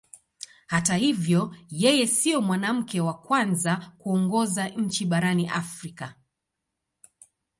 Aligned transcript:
Hata 0.67 0.95
hivyo 0.95 1.55
yeye 1.69 2.07
sio 2.07 2.41
mwanamke 2.41 3.01
wa 3.01 3.13
kwanza 3.13 3.91
kuongoza 3.97 4.69
nchi 4.69 5.05
barani 5.05 5.47
Afrika. 5.49 6.15